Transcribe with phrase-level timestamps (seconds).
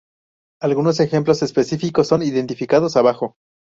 [0.59, 3.35] Algunos ejemplos específicos son identificados abajo.